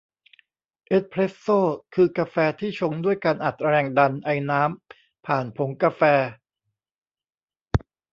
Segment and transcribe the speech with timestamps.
[0.87, 1.59] เอสเพรสโซ่
[1.95, 6.01] คือกาแฟที่ชงด้วยการอัดแรงดันไอน้ำผ่านผงกาแฟ